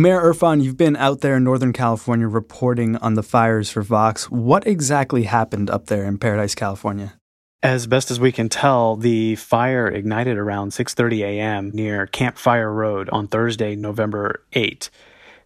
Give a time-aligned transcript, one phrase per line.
[0.00, 4.30] Umair Irfan, you've been out there in Northern California reporting on the fires for Vox.
[4.30, 7.20] What exactly happened up there in Paradise, California?
[7.62, 11.70] As best as we can tell, the fire ignited around 6:30 a.m.
[11.74, 14.88] near Campfire Road on Thursday, November 8.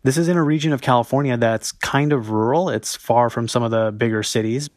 [0.05, 2.69] This is in a region of California that's kind of rural.
[2.71, 4.71] It's far from some of the bigger cities.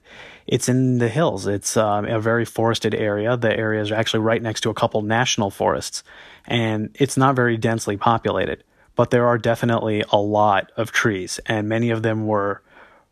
[0.47, 1.45] It's in the hills.
[1.45, 3.37] It's um, a very forested area.
[3.37, 6.01] The area is actually right next to a couple national forests,
[6.47, 8.63] and it's not very densely populated
[8.97, 12.61] but there are definitely a lot of trees, and many of them were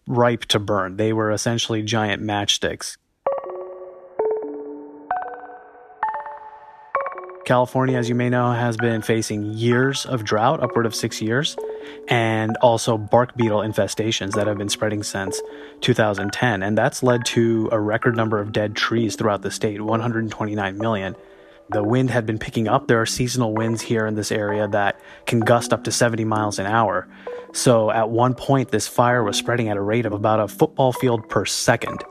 [0.07, 0.97] ripe to burn.
[0.97, 2.97] They were essentially giant matchsticks.
[7.45, 11.55] California, as you may know, has been facing years of drought, upward of six years,
[12.07, 15.39] and also bark beetle infestations that have been spreading since
[15.81, 16.63] 2010.
[16.63, 21.15] And that's led to a record number of dead trees throughout the state 129 million.
[21.69, 22.87] The wind had been picking up.
[22.87, 26.59] There are seasonal winds here in this area that can gust up to 70 miles
[26.59, 27.07] an hour.
[27.53, 30.93] So at one point, this fire was spreading at a rate of about a football
[30.93, 32.03] field per second.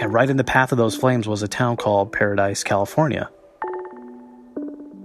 [0.00, 3.30] And right in the path of those flames was a town called Paradise, California.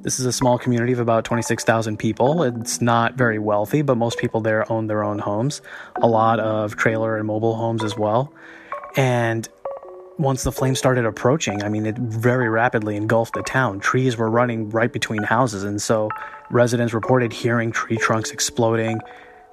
[0.02, 2.44] This is a small community of about 26,000 people.
[2.44, 5.62] It's not very wealthy, but most people there own their own homes.
[6.02, 8.34] A lot of trailer and mobile homes as well.
[8.98, 9.48] And
[10.18, 13.80] once the flames started approaching, I mean, it very rapidly engulfed the town.
[13.80, 16.10] Trees were running right between houses, and so
[16.52, 19.00] residents reported hearing tree trunks exploding,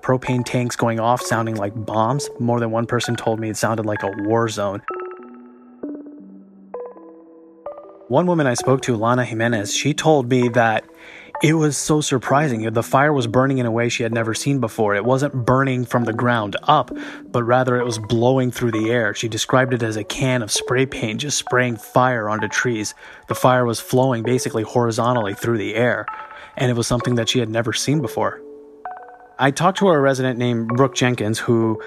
[0.02, 2.28] propane tanks going off sounding like bombs.
[2.38, 4.82] More than one person told me it sounded like a war zone.
[8.08, 10.84] One woman I spoke to, Lana Jimenez, she told me that
[11.42, 12.70] it was so surprising.
[12.70, 14.94] The fire was burning in a way she had never seen before.
[14.94, 16.90] It wasn't burning from the ground up,
[17.24, 19.14] but rather it was blowing through the air.
[19.14, 22.94] She described it as a can of spray paint just spraying fire onto trees.
[23.28, 26.04] The fire was flowing basically horizontally through the air,
[26.56, 28.42] and it was something that she had never seen before.
[29.38, 31.82] I talked to a resident named Brooke Jenkins who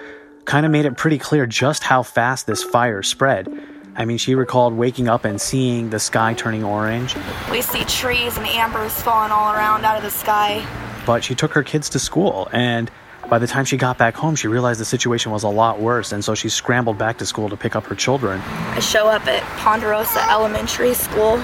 [0.45, 3.47] kind of made it pretty clear just how fast this fire spread.
[3.95, 7.15] I mean, she recalled waking up and seeing the sky turning orange.
[7.51, 10.65] We see trees and ambers falling all around out of the sky.
[11.05, 12.89] But she took her kids to school, and
[13.29, 16.11] by the time she got back home, she realized the situation was a lot worse,
[16.11, 18.41] and so she scrambled back to school to pick up her children.
[18.41, 21.37] I show up at Ponderosa Elementary School,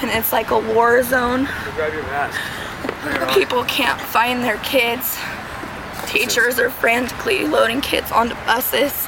[0.00, 1.48] and it's like a war zone.
[1.74, 3.34] Grab your mask.
[3.34, 5.18] People can't find their kids.
[6.06, 9.06] Teachers are frantically loading kids onto buses.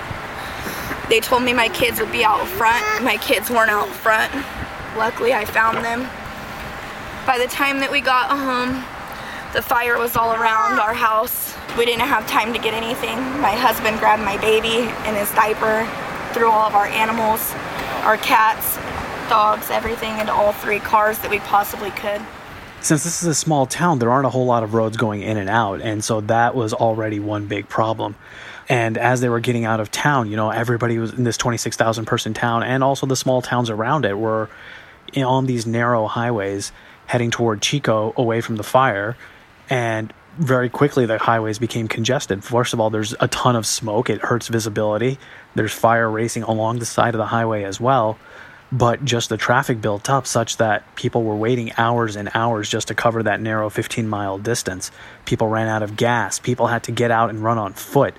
[1.11, 3.03] They told me my kids would be out front.
[3.03, 4.33] My kids weren't out front.
[4.97, 6.09] Luckily, I found them.
[7.27, 8.85] By the time that we got home,
[9.53, 11.53] the fire was all around our house.
[11.77, 13.19] We didn't have time to get anything.
[13.41, 15.83] My husband grabbed my baby in his diaper,
[16.33, 17.53] threw all of our animals,
[18.07, 18.77] our cats,
[19.29, 22.23] dogs, everything into all three cars that we possibly could.
[22.83, 25.37] Since this is a small town, there aren't a whole lot of roads going in
[25.39, 28.15] and out, and so that was already one big problem.
[28.71, 32.05] And as they were getting out of town, you know, everybody was in this 26,000
[32.05, 34.49] person town and also the small towns around it were
[35.17, 36.71] on these narrow highways
[37.07, 39.17] heading toward Chico away from the fire.
[39.69, 42.45] And very quickly, the highways became congested.
[42.45, 45.19] First of all, there's a ton of smoke, it hurts visibility.
[45.57, 48.19] There's fire racing along the side of the highway as well.
[48.71, 52.87] But just the traffic built up such that people were waiting hours and hours just
[52.87, 54.93] to cover that narrow 15 mile distance.
[55.25, 56.39] People ran out of gas.
[56.39, 58.15] People had to get out and run on foot.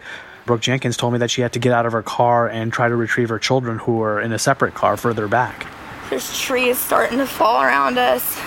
[0.46, 2.88] Brooke Jenkins told me that she had to get out of her car and try
[2.90, 5.68] to retrieve her children who were in a separate car further back.
[6.10, 8.38] There's trees starting to fall around us.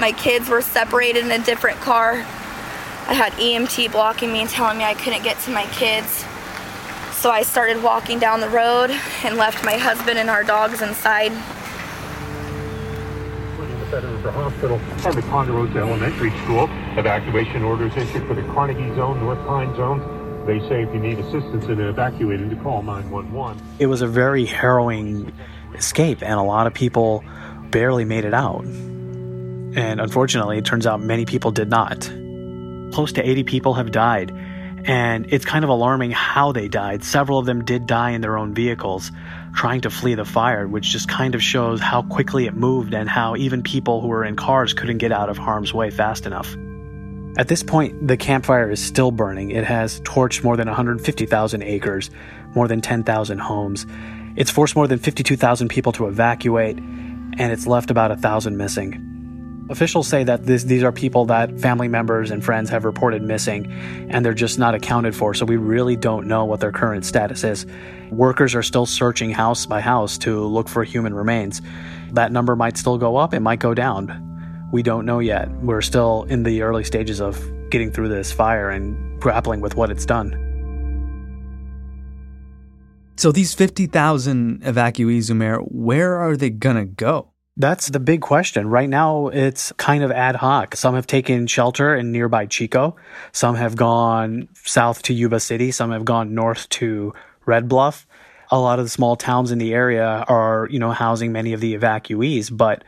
[0.00, 2.12] My kids were separated in a different car.
[2.12, 6.24] I had EMT blocking me and telling me I couldn't get to my kids.
[7.12, 8.90] So I started walking down the road
[9.24, 11.32] and left my husband and our dogs inside.
[13.90, 16.68] The hospital and the Ponderosa Elementary School.
[16.96, 20.00] Evacuation orders issued for the Carnegie Zone, North Pine Zone,
[20.46, 23.62] they say if you need assistance in evacuating to call 911.
[23.78, 25.32] It was a very harrowing
[25.74, 27.24] escape, and a lot of people
[27.70, 28.64] barely made it out.
[28.64, 32.00] And unfortunately, it turns out many people did not.
[32.92, 34.32] Close to 80 people have died,
[34.84, 37.04] and it's kind of alarming how they died.
[37.04, 39.12] Several of them did die in their own vehicles
[39.54, 43.08] trying to flee the fire, which just kind of shows how quickly it moved and
[43.08, 46.56] how even people who were in cars couldn't get out of harm's way fast enough.
[47.36, 49.52] At this point, the Camp Fire is still burning.
[49.52, 52.10] It has torched more than 150,000 acres,
[52.54, 53.86] more than 10,000 homes.
[54.36, 59.06] It's forced more than 52,000 people to evacuate, and it's left about 1,000 missing.
[59.70, 63.70] Officials say that this, these are people that family members and friends have reported missing,
[64.10, 67.44] and they're just not accounted for, so we really don't know what their current status
[67.44, 67.64] is.
[68.10, 71.62] Workers are still searching house by house to look for human remains.
[72.10, 74.29] That number might still go up, it might go down
[74.72, 75.50] we don't know yet.
[75.62, 77.40] We're still in the early stages of
[77.70, 80.46] getting through this fire and grappling with what it's done.
[83.16, 87.28] So these 50,000 evacuees, Umair, where are they going to go?
[87.56, 88.68] That's the big question.
[88.68, 90.74] Right now, it's kind of ad hoc.
[90.74, 92.96] Some have taken shelter in nearby Chico.
[93.32, 95.70] Some have gone south to Yuba City.
[95.70, 97.12] Some have gone north to
[97.44, 98.06] Red Bluff.
[98.50, 101.60] A lot of the small towns in the area are, you know, housing many of
[101.60, 102.84] the evacuees, but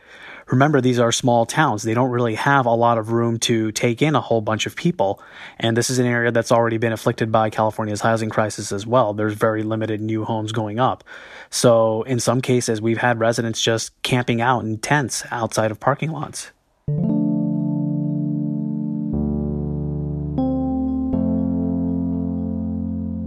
[0.47, 1.83] remember these are small towns.
[1.83, 4.75] They don't really have a lot of room to take in a whole bunch of
[4.75, 5.21] people.
[5.59, 9.13] And this is an area that's already been afflicted by California's housing crisis as well.
[9.13, 11.03] There's very limited new homes going up.
[11.49, 16.11] So in some cases, we've had residents just camping out in tents outside of parking
[16.11, 16.51] lots.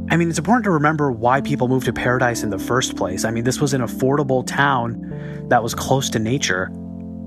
[0.09, 3.25] I mean, it's important to remember why people moved to Paradise in the first place.
[3.25, 6.71] I mean, this was an affordable town that was close to nature.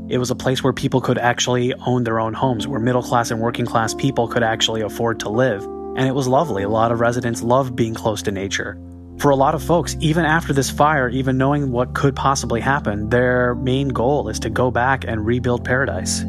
[0.09, 3.29] It was a place where people could actually own their own homes, where middle class
[3.29, 5.63] and working class people could actually afford to live.
[5.63, 6.63] And it was lovely.
[6.63, 8.81] A lot of residents loved being close to nature.
[9.19, 13.09] For a lot of folks, even after this fire, even knowing what could possibly happen,
[13.09, 16.23] their main goal is to go back and rebuild paradise.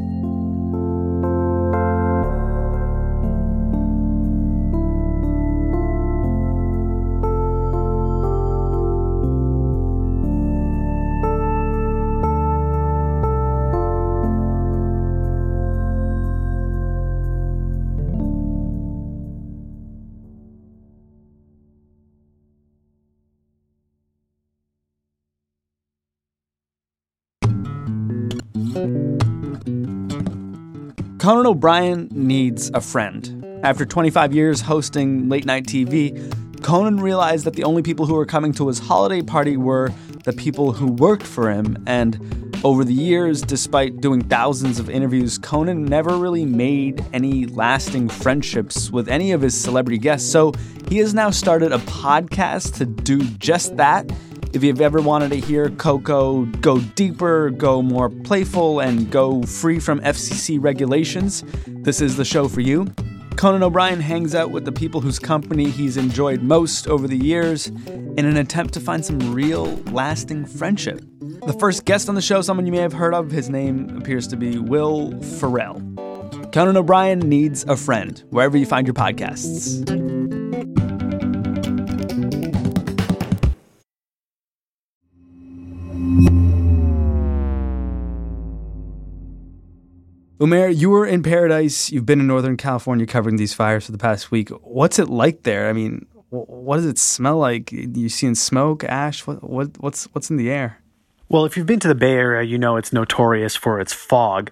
[31.21, 33.45] Conan O'Brien needs a friend.
[33.61, 36.17] After 25 years hosting late night TV,
[36.63, 40.33] Conan realized that the only people who were coming to his holiday party were the
[40.33, 41.77] people who worked for him.
[41.85, 48.09] And over the years, despite doing thousands of interviews, Conan never really made any lasting
[48.09, 50.27] friendships with any of his celebrity guests.
[50.27, 50.53] So
[50.89, 54.11] he has now started a podcast to do just that
[54.53, 59.79] if you've ever wanted to hear Coco go deeper, go more playful, and go free
[59.79, 62.87] from FCC regulations, this is the show for you.
[63.37, 67.67] Conan O'Brien hangs out with the people whose company he's enjoyed most over the years
[67.67, 71.01] in an attempt to find some real, lasting friendship.
[71.19, 74.27] The first guest on the show, someone you may have heard of, his name appears
[74.27, 75.81] to be Will Ferrell.
[76.51, 80.00] Conan O'Brien needs a friend, wherever you find your podcasts.
[90.41, 91.91] Umair, you were in Paradise.
[91.91, 94.49] You've been in Northern California covering these fires for the past week.
[94.49, 95.69] What's it like there?
[95.69, 97.71] I mean, what does it smell like?
[97.71, 99.27] You seeing smoke, ash?
[99.27, 100.79] What, what, what's what's in the air?
[101.29, 104.49] Well, if you've been to the Bay Area, you know it's notorious for its fog,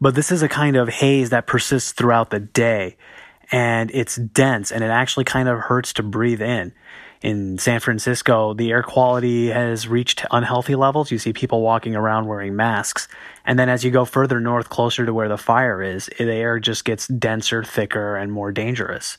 [0.00, 2.96] but this is a kind of haze that persists throughout the day,
[3.50, 6.72] and it's dense, and it actually kind of hurts to breathe in
[7.24, 11.10] in San Francisco, the air quality has reached unhealthy levels.
[11.10, 13.08] You see people walking around wearing masks.
[13.46, 16.60] And then as you go further north, closer to where the fire is, the air
[16.60, 19.16] just gets denser, thicker, and more dangerous.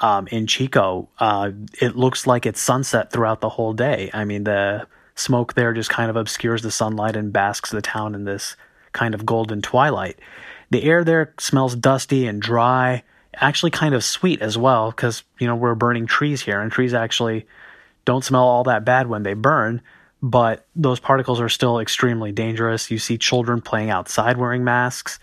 [0.00, 1.50] Um, in Chico, uh,
[1.82, 4.10] it looks like it's sunset throughout the whole day.
[4.14, 8.14] I mean, the smoke there just kind of obscures the sunlight and basks the town
[8.14, 8.56] in this
[8.92, 10.18] kind of golden twilight.
[10.70, 13.02] The air there smells dusty and dry
[13.40, 16.94] actually kind of sweet as well because you know we're burning trees here and trees
[16.94, 17.46] actually
[18.04, 19.80] don't smell all that bad when they burn
[20.22, 22.90] but those particles are still extremely dangerous.
[22.90, 25.18] You see children playing outside wearing masks.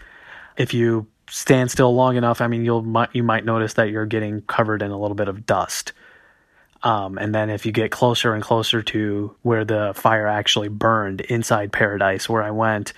[0.57, 4.41] If you stand still long enough i mean you'll you might notice that you're getting
[4.41, 5.93] covered in a little bit of dust.
[6.83, 11.21] Um, and then if you get closer and closer to where the fire actually burned
[11.21, 12.91] inside paradise where i went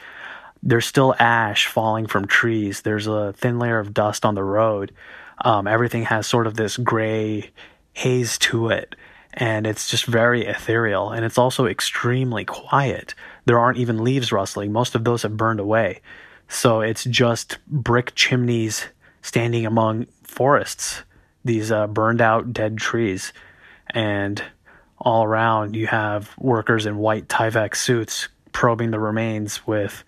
[0.64, 2.82] there's still ash falling from trees.
[2.82, 4.94] There's a thin layer of dust on the road.
[5.42, 7.52] Um, everything has sort of this gray
[7.92, 8.96] haze to it,
[9.34, 11.12] and it's just very ethereal.
[11.12, 13.14] And it's also extremely quiet.
[13.46, 14.72] There aren't even leaves rustling.
[14.72, 16.02] Most of those have burned away.
[16.48, 18.86] So it's just brick chimneys
[19.22, 21.04] standing among forests,
[21.44, 23.34] these uh, burned out dead trees.
[23.90, 24.42] And
[24.98, 30.04] all around, you have workers in white Tyvek suits probing the remains with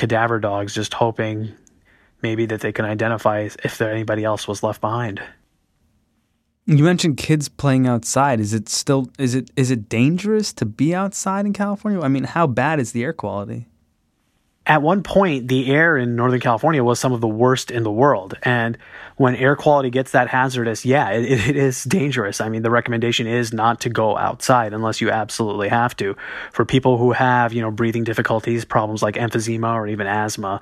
[0.00, 1.52] cadaver dogs, just hoping
[2.22, 5.22] maybe that they can identify if there anybody else was left behind.
[6.64, 8.40] You mentioned kids playing outside.
[8.40, 12.00] Is it still is it is it dangerous to be outside in California?
[12.00, 13.66] I mean, how bad is the air quality?
[14.70, 17.90] At one point, the air in Northern California was some of the worst in the
[17.90, 18.38] world.
[18.44, 18.78] And
[19.16, 22.40] when air quality gets that hazardous, yeah, it, it is dangerous.
[22.40, 26.16] I mean, the recommendation is not to go outside unless you absolutely have to.
[26.52, 30.60] For people who have, you know, breathing difficulties, problems like emphysema or even asthma,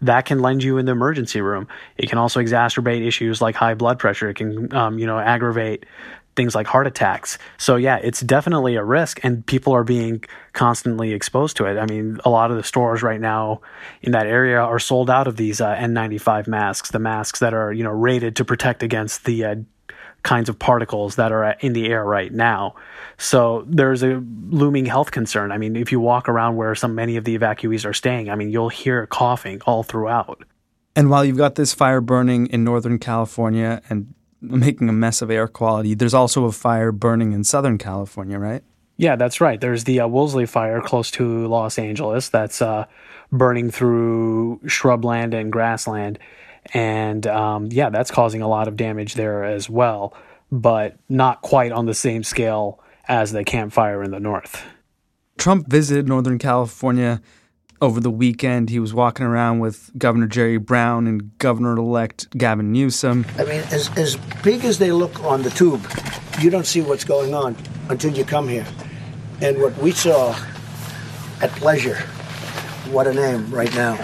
[0.00, 1.68] that can lend you in the emergency room.
[1.98, 4.30] It can also exacerbate issues like high blood pressure.
[4.30, 5.84] It can, um, you know, aggravate
[6.36, 7.38] things like heart attacks.
[7.58, 11.78] So yeah, it's definitely a risk and people are being constantly exposed to it.
[11.78, 13.60] I mean, a lot of the stores right now
[14.02, 17.72] in that area are sold out of these uh, N95 masks, the masks that are,
[17.72, 19.54] you know, rated to protect against the uh,
[20.22, 22.74] kinds of particles that are in the air right now.
[23.18, 25.52] So there's a looming health concern.
[25.52, 28.34] I mean, if you walk around where some many of the evacuees are staying, I
[28.34, 30.44] mean, you'll hear coughing all throughout.
[30.96, 35.30] And while you've got this fire burning in Northern California and making a mess of
[35.30, 35.94] air quality.
[35.94, 38.62] There's also a fire burning in Southern California, right?
[38.96, 39.60] Yeah, that's right.
[39.60, 42.84] There's the uh, Woolsey fire close to Los Angeles that's uh,
[43.32, 46.18] burning through shrubland and grassland.
[46.74, 50.14] And um, yeah, that's causing a lot of damage there as well,
[50.52, 54.62] but not quite on the same scale as the Camp Fire in the north.
[55.38, 57.22] Trump visited Northern California
[57.80, 58.70] over the weekend.
[58.70, 63.26] He was walking around with Governor Jerry Brown and Governor elect Gavin Newsom.
[63.38, 65.84] I mean, as, as big as they look on the tube,
[66.40, 67.56] you don't see what's going on
[67.88, 68.66] until you come here.
[69.40, 70.36] And what we saw
[71.40, 71.96] at Pleasure,
[72.90, 73.96] what a name right now.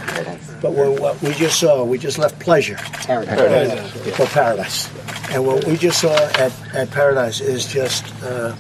[0.63, 4.17] But what we just saw, we just left Pleasure paradise.
[4.17, 4.91] for Paradise.
[5.31, 8.55] And what we just saw at, at Paradise is just, uh,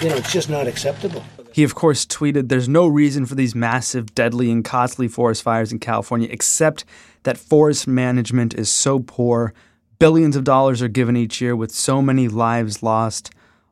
[0.00, 1.22] you know, it's just not acceptable.
[1.56, 5.72] He, of course, tweeted There's no reason for these massive, deadly, and costly forest fires
[5.72, 6.84] in California except
[7.22, 9.54] that forest management is so poor.
[9.98, 13.30] Billions of dollars are given each year with so many lives lost,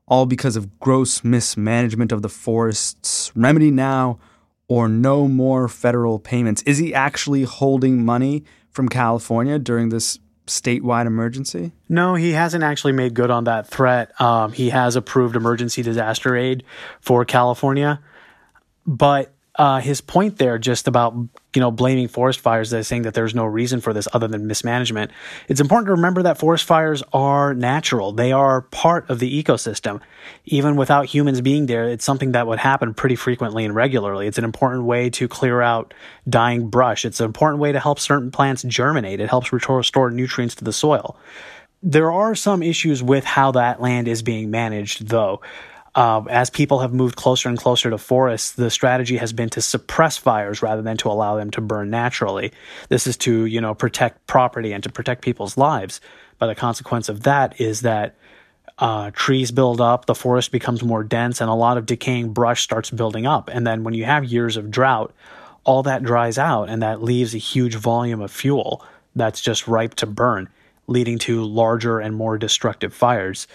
[0.09, 3.31] all because of gross mismanagement of the forests.
[3.37, 4.19] Remedy now
[4.67, 6.63] or no more federal payments.
[6.63, 11.73] Is he actually holding money from California during this statewide emergency?
[11.89, 14.19] No, he hasn't actually made good on that threat.
[14.21, 16.65] Um, he has approved emergency disaster aid
[17.01, 18.01] for California,
[18.87, 23.15] but uh, his point there just about you know blaming forest fires as saying that
[23.15, 25.13] there's no reason for this other than mismanagement.
[25.49, 28.13] It's important to remember that forest fires are natural.
[28.13, 30.01] They are part of the ecosystem.
[30.45, 34.27] Even without humans being there it's something that would happen pretty frequently and regularly.
[34.27, 35.95] It's an important way to clear out
[36.29, 37.05] dying brush.
[37.05, 39.21] It's an important way to help certain plants germinate.
[39.21, 41.17] It helps restore nutrients to the soil.
[41.81, 45.43] There are some issues with how that land is being managed though
[45.95, 49.63] uh, as people have moved closer and closer to forests, the strategy has been to
[49.63, 52.53] suppress fires rather than to allow them to burn naturally.
[52.89, 56.01] This is to, you know, protect property and to protect people's lives.
[56.39, 58.17] But the consequence of that is that
[58.79, 62.63] uh, trees build up, the forest becomes more dense, and a lot of decaying brush
[62.63, 63.49] starts building up.
[63.49, 65.15] And then when you have years of drought,
[65.63, 68.85] all that dries out, and that leaves a huge volume of fuel
[69.15, 70.49] that's just ripe to burn,
[70.87, 73.47] leading to larger and more destructive fires.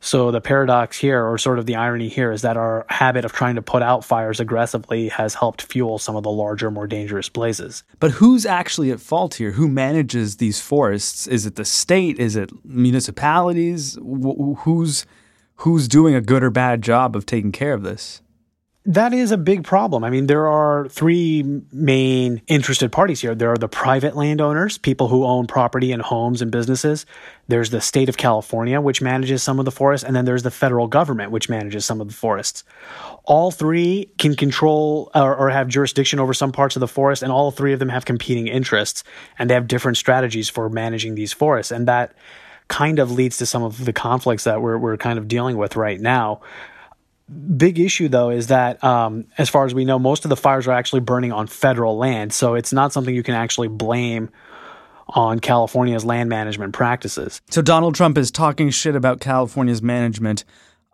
[0.00, 3.32] So the paradox here, or sort of the irony here, is that our habit of
[3.32, 7.30] trying to put out fires aggressively has helped fuel some of the larger, more dangerous
[7.30, 7.84] blazes.
[8.00, 9.52] But who's actually at fault here?
[9.52, 11.26] Who manages these forests?
[11.26, 12.18] Is it the state?
[12.18, 13.98] Is it municipalities?
[14.02, 15.06] Who's
[15.58, 18.20] who's doing a good or bad job of taking care of this?
[18.86, 20.04] That is a big problem.
[20.04, 23.34] I mean, there are three main interested parties here.
[23.34, 27.06] There are the private landowners, people who own property and homes and businesses.
[27.48, 30.04] There's the state of California, which manages some of the forests.
[30.04, 32.62] And then there's the federal government, which manages some of the forests.
[33.24, 37.32] All three can control or, or have jurisdiction over some parts of the forest, and
[37.32, 39.02] all three of them have competing interests,
[39.38, 41.72] and they have different strategies for managing these forests.
[41.72, 42.14] And that
[42.68, 45.76] kind of leads to some of the conflicts that we're, we're kind of dealing with
[45.76, 46.42] right now
[47.28, 50.66] big issue though is that um, as far as we know most of the fires
[50.66, 52.32] are actually burning on federal land.
[52.32, 54.30] So it's not something you can actually blame
[55.08, 57.40] on california's land management practices.
[57.50, 60.44] So donald trump is talking shit about california's management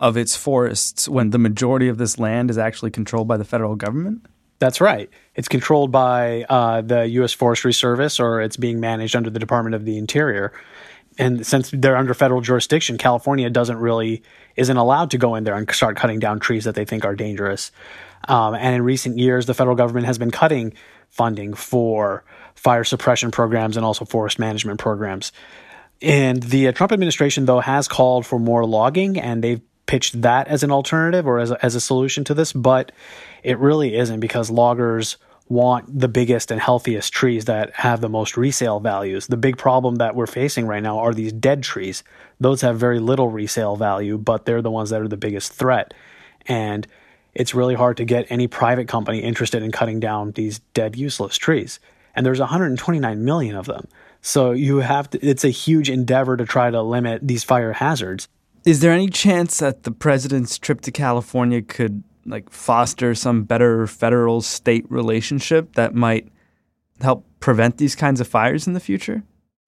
[0.00, 3.76] of its forests when the majority of this land is actually controlled by the federal
[3.76, 4.24] government?
[4.58, 5.10] That's right.
[5.34, 9.74] It's controlled by uh, the u.s forestry service or it's being managed under the department
[9.74, 10.52] of the interior
[11.20, 14.22] and since they're under federal jurisdiction, California doesn't really
[14.56, 17.14] isn't allowed to go in there and start cutting down trees that they think are
[17.14, 17.72] dangerous.
[18.26, 20.72] Um, and in recent years, the federal government has been cutting
[21.10, 22.24] funding for
[22.54, 25.30] fire suppression programs and also forest management programs.
[26.00, 30.48] And the uh, Trump administration, though, has called for more logging, and they've pitched that
[30.48, 32.54] as an alternative or as a, as a solution to this.
[32.54, 32.92] But
[33.42, 35.18] it really isn't because loggers
[35.50, 39.26] want the biggest and healthiest trees that have the most resale values.
[39.26, 42.04] The big problem that we're facing right now are these dead trees.
[42.38, 45.92] Those have very little resale value, but they're the ones that are the biggest threat.
[46.46, 46.86] And
[47.34, 51.36] it's really hard to get any private company interested in cutting down these dead, useless
[51.36, 51.80] trees.
[52.14, 53.88] And there's 129 million of them.
[54.22, 58.28] So you have to, it's a huge endeavor to try to limit these fire hazards.
[58.64, 63.86] Is there any chance that the president's trip to California could like foster some better
[63.86, 66.28] federal state relationship that might
[67.00, 69.22] help prevent these kinds of fires in the future?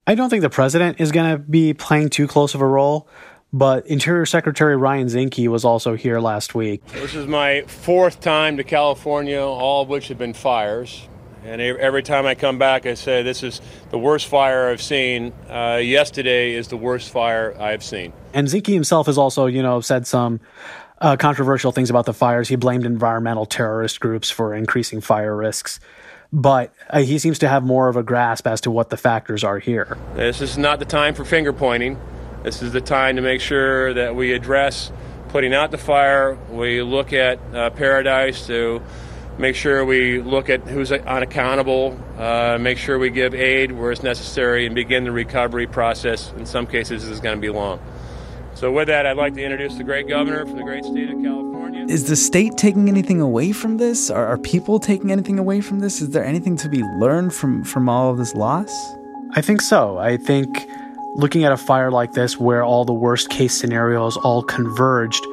[0.07, 3.09] I don't think the president is going to be playing too close of a role,
[3.52, 6.85] but Interior Secretary Ryan Zinke was also here last week.
[6.87, 11.09] This is my fourth time to California, all of which have been fires.
[11.45, 15.33] And every time I come back, I say, This is the worst fire I've seen.
[15.49, 18.12] Uh, yesterday is the worst fire I've seen.
[18.33, 20.40] And Zinke himself has also, you know, said some
[21.02, 22.49] uh, controversial things about the fires.
[22.49, 25.80] He blamed environmental terrorist groups for increasing fire risks.
[26.32, 29.44] But uh, he seems to have more of a grasp as to what the factors
[29.44, 29.99] are here.
[30.14, 32.00] This is not the time for finger pointing.
[32.44, 34.90] This is the time to make sure that we address
[35.28, 36.38] putting out the fire.
[36.50, 38.80] We look at uh, paradise to
[39.38, 44.02] make sure we look at who's unaccountable, uh, make sure we give aid where it's
[44.02, 46.32] necessary, and begin the recovery process.
[46.37, 47.80] In some cases, this is going to be long.
[48.62, 51.21] So, with that, I'd like to introduce the great governor from the great state of
[51.21, 51.85] California.
[51.88, 54.09] Is the state taking anything away from this?
[54.09, 56.00] Are, are people taking anything away from this?
[56.00, 58.71] Is there anything to be learned from, from all of this loss?
[59.33, 59.99] I think so.
[59.99, 60.69] I think
[61.16, 65.26] looking at a fire like this where all the worst case scenarios all converged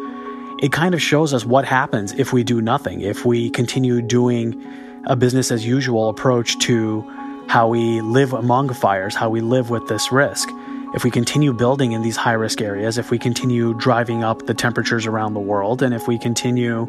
[0.63, 4.59] it kind of shows us what happens if we do nothing, if we continue doing
[5.05, 7.07] a business as usual approach to
[7.47, 10.49] how we live among fires, how we live with this risk.
[10.91, 14.55] If we continue building in these high risk areas, if we continue driving up the
[14.55, 16.87] temperatures around the world, and if we continue,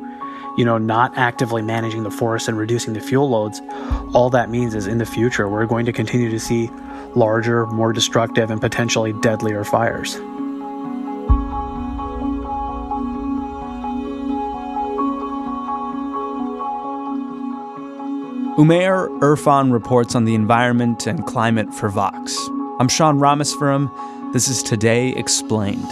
[0.56, 3.60] you know, not actively managing the forests and reducing the fuel loads,
[4.14, 6.70] all that means is in the future we're going to continue to see
[7.14, 10.16] larger, more destructive, and potentially deadlier fires.
[18.56, 22.48] Umair Irfan reports on the environment and climate for Vox.
[22.80, 24.32] I'm Sean Rameswaram.
[24.32, 25.84] This is Today Explained.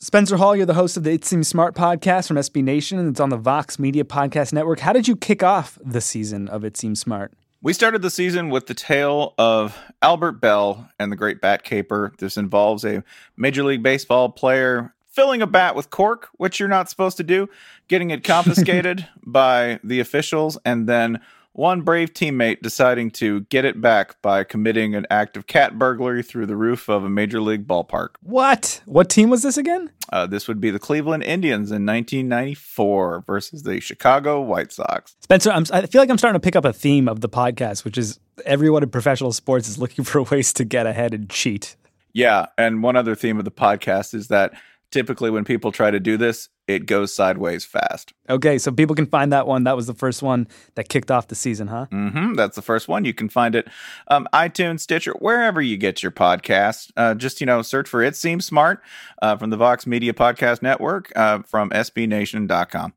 [0.00, 3.08] Spencer Hall, you're the host of the It Seems Smart podcast from SB Nation, and
[3.08, 4.78] it's on the Vox Media Podcast Network.
[4.78, 7.32] How did you kick off the season of It Seems Smart?
[7.62, 12.12] We started the season with the tale of Albert Belle and the Great Bat Caper.
[12.18, 13.02] This involves a
[13.36, 17.48] Major League Baseball player filling a bat with cork, which you're not supposed to do,
[17.88, 21.20] getting it confiscated by the officials, and then
[21.52, 26.22] one brave teammate deciding to get it back by committing an act of cat burglary
[26.22, 28.10] through the roof of a major league ballpark.
[28.22, 28.80] What?
[28.86, 29.90] What team was this again?
[30.12, 35.16] Uh, this would be the Cleveland Indians in 1994 versus the Chicago White Sox.
[35.20, 37.84] Spencer, I'm, I feel like I'm starting to pick up a theme of the podcast,
[37.84, 41.76] which is everyone in professional sports is looking for ways to get ahead and cheat.
[42.12, 44.52] Yeah, and one other theme of the podcast is that
[44.90, 48.12] typically when people try to do this, it goes sideways fast.
[48.28, 49.64] Okay, so people can find that one.
[49.64, 51.86] That was the first one that kicked off the season, huh?
[51.90, 52.34] Mm-hmm.
[52.34, 53.06] That's the first one.
[53.06, 53.68] You can find it
[54.08, 56.90] um, iTunes, Stitcher, wherever you get your podcast.
[56.96, 58.82] Uh, just you know, search for "It Seems Smart"
[59.22, 62.86] uh, from the Vox Media Podcast Network uh, from SBNation.com.